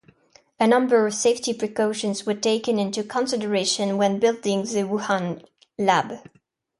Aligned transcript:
A 0.59 0.65
number 0.65 1.05
of 1.05 1.13
safety 1.13 1.53
precautions 1.53 2.25
were 2.25 2.33
taken 2.33 2.79
into 2.79 3.03
consideration 3.03 3.97
when 3.97 4.17
building 4.17 4.63
the 4.63 4.81
Wuhan 4.87 5.45
lab. 5.77 6.27